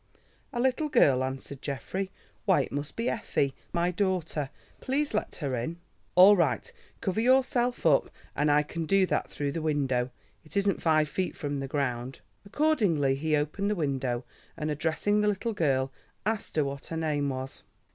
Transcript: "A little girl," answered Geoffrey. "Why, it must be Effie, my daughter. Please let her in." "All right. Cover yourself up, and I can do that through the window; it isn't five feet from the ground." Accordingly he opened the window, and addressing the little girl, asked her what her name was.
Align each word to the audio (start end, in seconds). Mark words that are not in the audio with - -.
"A 0.51 0.59
little 0.59 0.89
girl," 0.89 1.23
answered 1.23 1.61
Geoffrey. 1.61 2.09
"Why, 2.45 2.61
it 2.61 2.71
must 2.71 2.95
be 2.95 3.07
Effie, 3.07 3.53
my 3.71 3.91
daughter. 3.91 4.49
Please 4.79 5.13
let 5.13 5.35
her 5.35 5.55
in." 5.55 5.77
"All 6.15 6.35
right. 6.35 6.73
Cover 7.01 7.21
yourself 7.21 7.85
up, 7.85 8.09
and 8.35 8.49
I 8.49 8.63
can 8.63 8.87
do 8.87 9.05
that 9.05 9.29
through 9.29 9.51
the 9.51 9.61
window; 9.61 10.09
it 10.43 10.57
isn't 10.57 10.81
five 10.81 11.07
feet 11.07 11.35
from 11.35 11.59
the 11.59 11.67
ground." 11.67 12.21
Accordingly 12.47 13.13
he 13.13 13.35
opened 13.35 13.69
the 13.69 13.75
window, 13.75 14.23
and 14.57 14.71
addressing 14.71 15.21
the 15.21 15.27
little 15.27 15.53
girl, 15.53 15.91
asked 16.25 16.55
her 16.55 16.63
what 16.63 16.87
her 16.87 16.97
name 16.97 17.29
was. 17.29 17.61